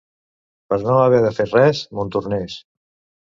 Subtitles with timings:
[0.71, 2.57] Per a no haver de fer res, Montornès.